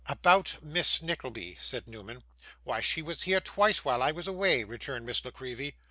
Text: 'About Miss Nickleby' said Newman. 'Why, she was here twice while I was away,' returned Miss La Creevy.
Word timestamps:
'About 0.07 0.57
Miss 0.63 0.99
Nickleby' 1.03 1.59
said 1.61 1.87
Newman. 1.87 2.23
'Why, 2.63 2.81
she 2.81 3.03
was 3.03 3.21
here 3.21 3.39
twice 3.39 3.85
while 3.85 4.01
I 4.01 4.11
was 4.11 4.25
away,' 4.25 4.63
returned 4.63 5.05
Miss 5.05 5.23
La 5.23 5.29
Creevy. 5.29 5.75